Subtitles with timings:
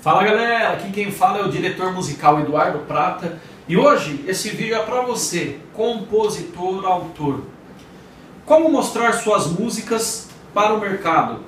[0.00, 4.74] Fala galera, aqui quem fala é o diretor musical Eduardo Prata e hoje esse vídeo
[4.74, 7.42] é para você, compositor, autor.
[8.46, 11.40] Como mostrar suas músicas para o mercado?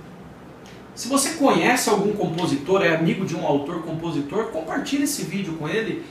[0.95, 6.05] Se você conhece algum compositor, é amigo de um autor-compositor, compartilhe esse vídeo com ele,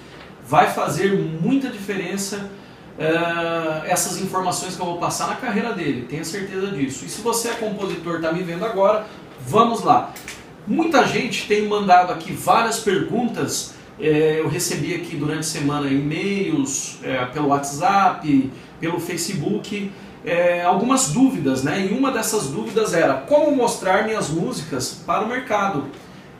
[0.44, 2.50] vai fazer muita diferença
[2.98, 7.06] uh, essas informações que eu vou passar na carreira dele, tenha certeza disso.
[7.06, 9.06] E se você é compositor, está me vendo agora,
[9.46, 10.12] vamos lá.
[10.68, 13.74] Muita gente tem mandado aqui várias perguntas.
[14.00, 19.92] É, eu recebi aqui durante a semana e-mails é, pelo WhatsApp, pelo Facebook,
[20.24, 21.88] é, algumas dúvidas, né?
[21.88, 25.86] E uma dessas dúvidas era como mostrar minhas músicas para o mercado.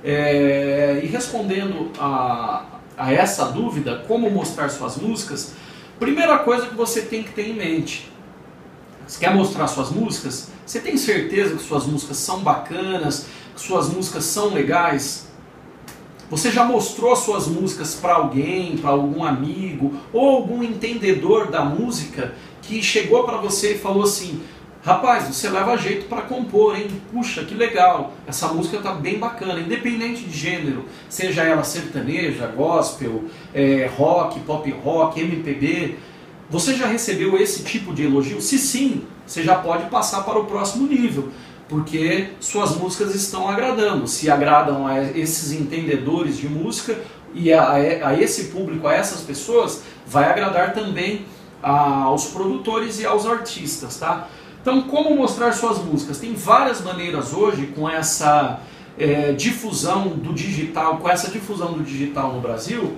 [0.04, 2.66] É, e respondendo a,
[2.98, 5.54] a essa dúvida, como mostrar suas músicas,
[6.00, 8.12] primeira coisa que você tem que ter em mente,
[9.08, 10.50] você quer mostrar suas músicas?
[10.66, 15.28] Você tem certeza que suas músicas são bacanas, que suas músicas são legais?
[16.30, 22.34] Você já mostrou suas músicas para alguém, para algum amigo ou algum entendedor da música
[22.62, 24.42] que chegou para você e falou assim:
[24.84, 26.88] Rapaz, você leva jeito para compor, hein?
[27.12, 28.14] Puxa, que legal!
[28.26, 34.72] Essa música tá bem bacana, independente de gênero, seja ela sertaneja, gospel, é, rock, pop
[34.84, 35.98] rock, MPB.
[36.52, 38.42] Você já recebeu esse tipo de elogio?
[38.42, 41.30] Se sim, você já pode passar para o próximo nível,
[41.70, 44.06] porque suas músicas estão agradando.
[44.06, 47.00] Se agradam a esses entendedores de música
[47.34, 51.26] e a, a esse público, a essas pessoas, vai agradar também
[51.64, 54.28] aos produtores e aos artistas, tá?
[54.62, 56.18] Então, como mostrar suas músicas?
[56.18, 58.60] Tem várias maneiras hoje com essa
[59.00, 62.98] é, difusão do digital, com essa difusão do digital no Brasil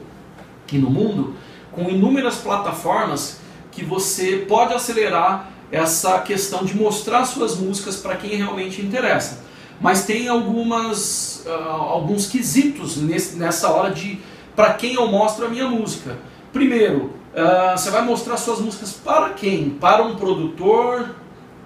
[0.72, 1.36] e no mundo,
[1.72, 3.43] com inúmeras plataformas
[3.76, 9.44] que você pode acelerar essa questão de mostrar suas músicas para quem realmente interessa.
[9.82, 14.20] Mas tem algumas, uh, alguns quesitos nesse, nessa hora de
[14.56, 16.18] para quem eu mostro a minha música.
[16.52, 19.72] Primeiro, uh, você vai mostrar suas músicas para quem?
[19.72, 21.16] Para um produtor,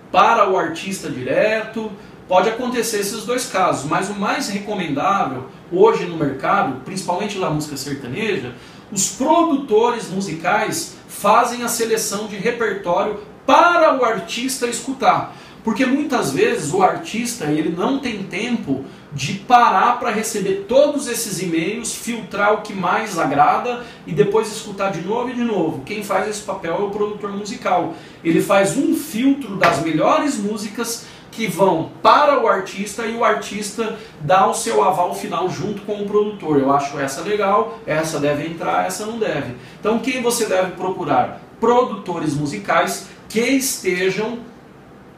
[0.09, 1.91] para o artista direto.
[2.27, 7.77] Pode acontecer esses dois casos, mas o mais recomendável hoje no mercado, principalmente na música
[7.77, 8.53] sertaneja,
[8.91, 15.35] os produtores musicais fazem a seleção de repertório para o artista escutar.
[15.63, 21.41] Porque muitas vezes o artista ele não tem tempo de parar para receber todos esses
[21.41, 25.83] e-mails, filtrar o que mais agrada e depois escutar de novo e de novo.
[25.85, 27.95] Quem faz esse papel é o produtor musical.
[28.23, 31.05] Ele faz um filtro das melhores músicas
[31.37, 36.01] que vão para o artista e o artista dá o seu aval final junto com
[36.01, 36.59] o produtor.
[36.59, 39.53] Eu acho essa legal, essa deve entrar, essa não deve.
[39.79, 41.39] Então quem você deve procurar?
[41.59, 44.39] Produtores musicais que estejam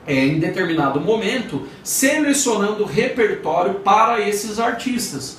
[0.06, 5.38] é, em determinado momento selecionando repertório para esses artistas.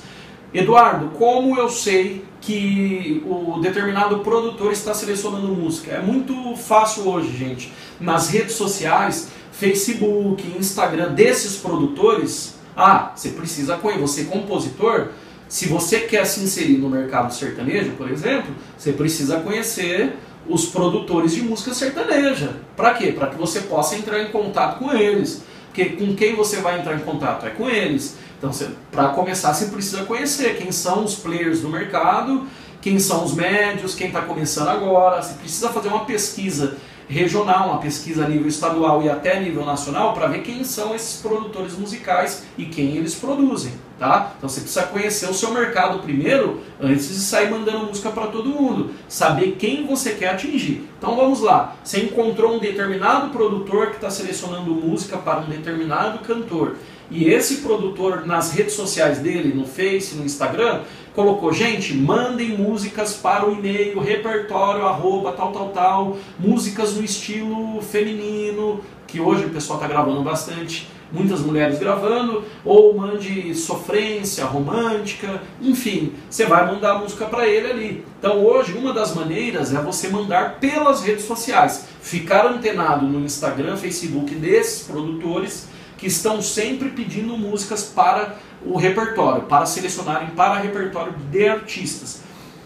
[0.51, 5.91] Eduardo, como eu sei que o determinado produtor está selecionando música?
[5.91, 7.71] É muito fácil hoje, gente.
[7.99, 9.29] Nas redes sociais,
[9.61, 15.09] Facebook, Instagram desses produtores, ah, você precisa conhecer, você compositor,
[15.47, 20.15] se você quer se inserir no mercado sertanejo, por exemplo, você precisa conhecer
[20.49, 22.55] os produtores de música sertaneja.
[22.75, 23.11] Para quê?
[23.11, 25.43] Para que você possa entrar em contato com eles.
[25.67, 27.45] Porque com quem você vai entrar em contato?
[27.45, 28.17] É com eles.
[28.39, 28.49] Então,
[28.91, 32.47] para começar, você precisa conhecer quem são os players do mercado,
[32.81, 35.21] quem são os médios, quem está começando agora.
[35.21, 40.13] Você precisa fazer uma pesquisa regional, uma pesquisa a nível estadual e até nível nacional
[40.13, 44.33] para ver quem são esses produtores musicais e quem eles produzem, tá?
[44.37, 48.49] Então você precisa conhecer o seu mercado primeiro antes de sair mandando música para todo
[48.49, 50.87] mundo, saber quem você quer atingir.
[50.97, 56.19] Então vamos lá, você encontrou um determinado produtor que está selecionando música para um determinado
[56.19, 56.75] cantor
[57.11, 60.79] e esse produtor nas redes sociais dele, no Face, no Instagram,
[61.13, 67.81] colocou, gente, mandem músicas para o e-mail, repertório, arroba, tal, tal, tal, músicas no estilo
[67.81, 75.41] feminino, que hoje o pessoal está gravando bastante, muitas mulheres gravando, ou mande sofrência romântica,
[75.61, 78.05] enfim, você vai mandar a música para ele ali.
[78.17, 83.75] Então hoje uma das maneiras é você mandar pelas redes sociais, ficar antenado no Instagram,
[83.75, 85.67] Facebook desses produtores
[86.01, 92.23] que estão sempre pedindo músicas para o repertório, para selecionarem para repertório de artistas.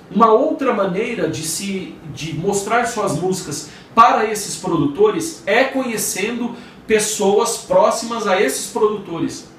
[0.09, 6.55] Uma outra maneira de se de mostrar suas músicas para esses produtores é conhecendo
[6.87, 9.49] pessoas próximas a esses produtores.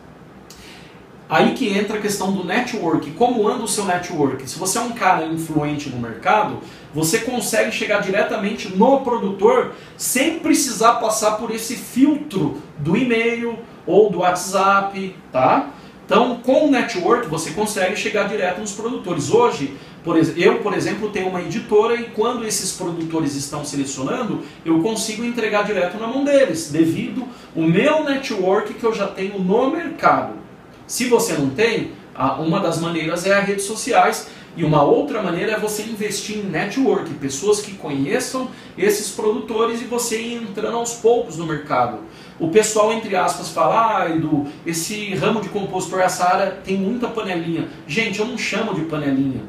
[1.29, 3.11] Aí que entra a questão do network.
[3.13, 4.49] Como anda o seu network?
[4.49, 6.59] Se você é um cara influente no mercado,
[6.95, 14.09] você consegue chegar diretamente no produtor sem precisar passar por esse filtro do e-mail ou
[14.09, 15.71] do WhatsApp, tá?
[16.05, 19.29] Então, com o network, você consegue chegar direto nos produtores.
[19.29, 24.81] Hoje, por, eu, por exemplo, tenho uma editora e quando esses produtores estão selecionando, eu
[24.81, 27.27] consigo entregar direto na mão deles, devido
[27.57, 30.46] o meu network que eu já tenho no mercado.
[30.87, 31.93] Se você não tem,
[32.39, 36.45] uma das maneiras é as redes sociais e uma outra maneira é você investir em
[36.45, 38.49] network, pessoas que conheçam
[38.79, 41.99] esses produtores e você ir entrando aos poucos no mercado.
[42.39, 47.09] O pessoal, entre aspas, fala, ah, Edu, esse ramo de compositor, essa área tem muita
[47.09, 47.69] panelinha.
[47.87, 49.43] Gente, eu não chamo de panelinha.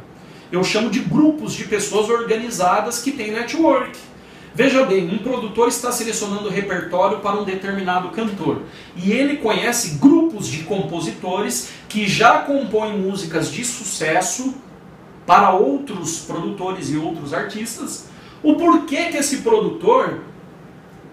[0.52, 3.98] Eu chamo de grupos de pessoas organizadas que têm network.
[4.54, 8.64] Veja bem, um produtor está selecionando repertório para um determinado cantor
[8.96, 14.56] e ele conhece grupos de compositores que já compõem músicas de sucesso
[15.28, 18.08] para outros produtores e outros artistas,
[18.42, 20.22] o porquê que esse produtor,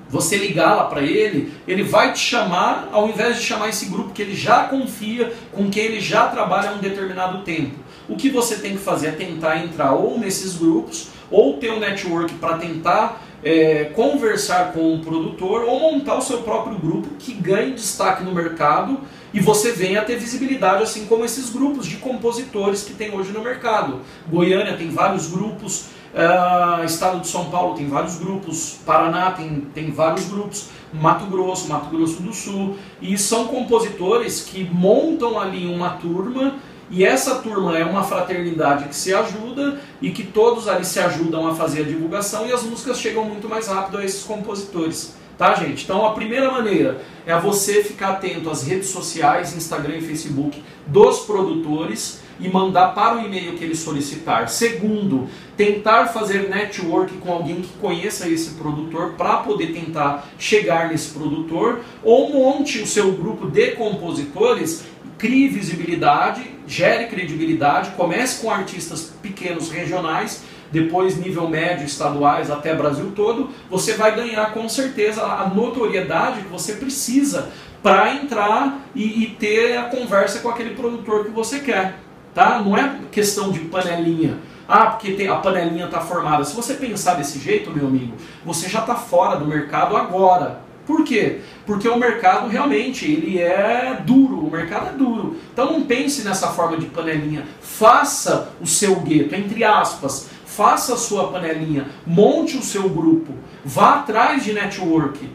[0.08, 4.12] você ligar lá para ele, ele vai te chamar, ao invés de chamar esse grupo
[4.12, 7.74] que ele já confia, com quem ele já trabalha há um determinado tempo.
[8.08, 11.80] O que você tem que fazer é tentar entrar ou nesses grupos, ou ter um
[11.80, 17.34] network para tentar é, conversar com o produtor, ou montar o seu próprio grupo que
[17.34, 19.00] ganhe destaque no mercado
[19.34, 23.32] e você venha a ter visibilidade, assim como esses grupos de compositores que tem hoje
[23.32, 24.00] no mercado.
[24.28, 29.90] Goiânia tem vários grupos, uh, Estado de São Paulo tem vários grupos, Paraná tem, tem
[29.90, 35.90] vários grupos, Mato Grosso, Mato Grosso do Sul, e são compositores que montam ali uma
[35.90, 36.54] turma
[36.94, 41.48] e essa turma é uma fraternidade que se ajuda e que todos ali se ajudam
[41.48, 45.16] a fazer a divulgação e as músicas chegam muito mais rápido a esses compositores.
[45.36, 45.82] Tá, gente?
[45.82, 51.18] Então a primeira maneira é você ficar atento às redes sociais, Instagram e Facebook dos
[51.20, 54.48] produtores e mandar para o e-mail que ele solicitar.
[54.48, 61.10] Segundo, tentar fazer network com alguém que conheça esse produtor para poder tentar chegar nesse
[61.10, 64.84] produtor ou monte o seu grupo de compositores,
[65.18, 70.42] crie visibilidade, gere credibilidade, comece com artistas pequenos regionais
[70.74, 76.48] depois nível médio, estaduais, até Brasil todo, você vai ganhar com certeza a notoriedade que
[76.48, 77.48] você precisa
[77.80, 82.00] para entrar e, e, ter a conversa com aquele produtor que você quer.
[82.34, 82.58] Tá?
[82.58, 84.38] Não é questão de panelinha.
[84.66, 86.42] Ah, porque tem, a panelinha está formada.
[86.44, 88.14] Se você pensar desse jeito, meu amigo,
[88.44, 90.63] você já está fora do mercado agora.
[90.86, 91.40] Por quê?
[91.64, 95.36] Porque o mercado realmente ele é duro, o mercado é duro.
[95.52, 97.44] Então não pense nessa forma de panelinha.
[97.60, 103.32] Faça o seu gueto, entre aspas faça a sua panelinha, monte o seu grupo,
[103.64, 105.28] vá atrás de network.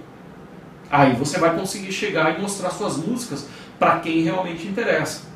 [0.90, 3.48] Aí você vai conseguir chegar e mostrar suas músicas
[3.78, 5.28] para quem realmente interessa.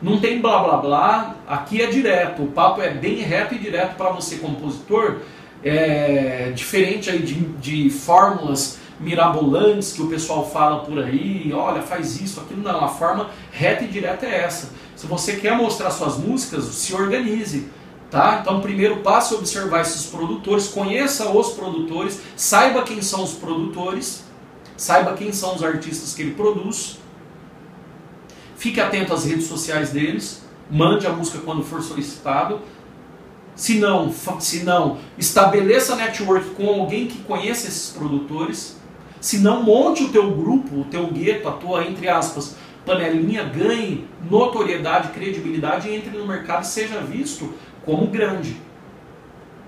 [0.00, 3.94] Não tem blá blá blá, aqui é direto, o papo é bem reto e direto
[3.96, 5.18] para você, compositor.
[5.62, 12.20] É diferente aí de, de fórmulas mirabolantes que o pessoal fala por aí, olha, faz
[12.20, 14.70] isso, aquilo, não, a forma reta e direta é essa.
[14.96, 17.68] Se você quer mostrar suas músicas, se organize.
[18.10, 18.38] Tá?
[18.40, 24.24] Então, primeiro passo é observar esses produtores, conheça os produtores, saiba quem são os produtores,
[24.76, 26.98] saiba quem são os artistas que ele produz,
[28.56, 32.60] fique atento às redes sociais deles, mande a música quando for solicitado.
[33.54, 38.77] Se não, se não, estabeleça network com alguém que conheça esses produtores.
[39.20, 42.56] Se não, monte o teu grupo, o teu gueto, a tua, entre aspas,
[42.86, 47.52] panelinha, ganhe notoriedade, credibilidade e entre no mercado e seja visto
[47.84, 48.56] como grande.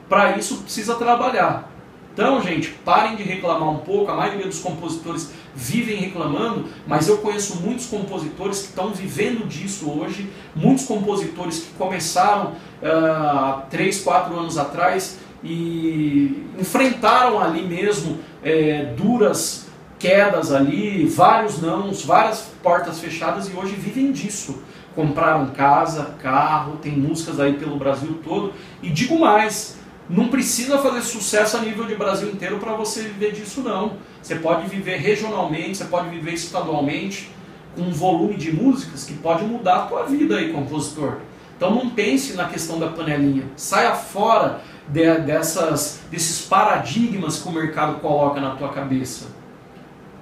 [0.09, 1.71] Para isso precisa trabalhar.
[2.13, 4.11] Então, gente, parem de reclamar um pouco.
[4.11, 9.89] A maioria dos compositores vivem reclamando, mas eu conheço muitos compositores que estão vivendo disso
[9.89, 10.29] hoje.
[10.55, 12.53] Muitos compositores que começaram
[12.83, 19.67] uh, 3, 4 anos atrás e enfrentaram ali mesmo é, duras
[19.99, 24.63] quedas ali, vários nãos, várias portas fechadas e hoje vivem disso
[24.95, 28.53] compraram casa, carro, tem músicas aí pelo Brasil todo.
[28.83, 29.79] E digo mais,
[30.09, 33.95] não precisa fazer sucesso a nível de Brasil inteiro para você viver disso não.
[34.21, 37.31] Você pode viver regionalmente, você pode viver estadualmente,
[37.75, 41.19] com um volume de músicas que pode mudar a tua vida aí, compositor.
[41.57, 43.45] Então não pense na questão da panelinha.
[43.55, 49.27] Saia fora de, dessas, desses paradigmas que o mercado coloca na tua cabeça.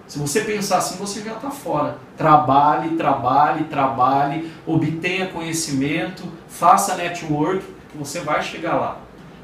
[0.07, 1.99] Se você pensar assim, você já está fora.
[2.17, 8.99] Trabalhe, trabalhe, trabalhe, obtenha conhecimento, faça network, que você vai chegar lá.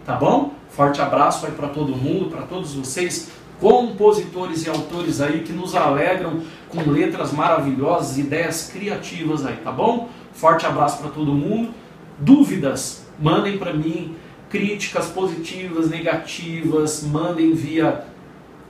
[0.07, 0.53] Tá bom?
[0.71, 5.75] Forte abraço aí para todo mundo, para todos vocês, compositores e autores aí que nos
[5.75, 10.09] alegram com letras maravilhosas, ideias criativas aí, tá bom?
[10.33, 11.73] Forte abraço para todo mundo.
[12.19, 13.05] Dúvidas?
[13.21, 14.17] Mandem para mim
[14.51, 18.05] críticas positivas, negativas, mandem via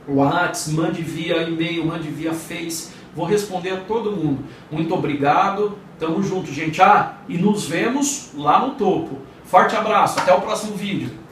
[0.08, 4.44] WhatsApp, mande via e-mail, mande via Face, vou responder a todo mundo.
[4.70, 6.80] Muito obrigado, tamo junto, gente.
[6.82, 9.18] Ah, e nos vemos lá no topo.
[9.44, 11.23] Forte abraço, até o próximo vídeo.